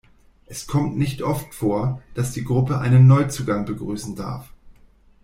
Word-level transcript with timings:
Es 0.47 0.65
kommt 0.65 0.97
nicht 0.97 1.21
oft 1.21 1.53
vor, 1.53 2.01
dass 2.15 2.31
die 2.31 2.43
Gruppe 2.43 2.79
einen 2.79 3.05
Neuzugang 3.05 3.65
begrüßen 3.65 4.15
darf. 4.15 4.51